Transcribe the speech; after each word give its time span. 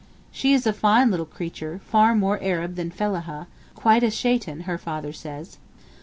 She 0.31 0.55
is 0.55 0.65
a 0.65 0.73
fine 0.73 1.11
little 1.11 1.27
creature, 1.27 1.79
far 1.85 2.15
more 2.15 2.39
Arab 2.41 2.73
than 2.73 2.89
fellaha; 2.89 3.45
quite 3.75 4.01
a 4.01 4.09
Shaitan, 4.09 4.61
her 4.61 4.79
father 4.79 5.13
says. 5.13 5.59